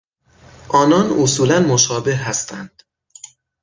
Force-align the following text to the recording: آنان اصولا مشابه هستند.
آنان 0.69 1.19
اصولا 1.21 1.59
مشابه 1.59 2.15
هستند. 2.15 2.83